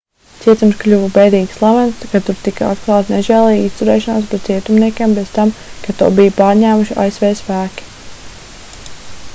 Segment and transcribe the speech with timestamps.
[0.43, 5.53] cietums kļuva bēdīgi slavens kad tur tika atklāta nežēlīga izturēšanās pret cietumniekiem pēc tam
[5.85, 7.89] kad to bija pārņēmuši asv spēki